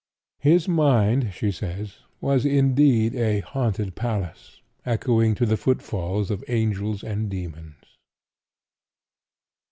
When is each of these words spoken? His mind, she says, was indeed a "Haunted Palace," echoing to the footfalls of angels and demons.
His 0.39 0.67
mind, 0.67 1.29
she 1.31 1.51
says, 1.51 1.97
was 2.21 2.43
indeed 2.43 3.13
a 3.13 3.41
"Haunted 3.41 3.93
Palace," 3.93 4.59
echoing 4.83 5.35
to 5.35 5.45
the 5.45 5.57
footfalls 5.57 6.31
of 6.31 6.43
angels 6.47 7.03
and 7.03 7.29
demons. 7.29 7.75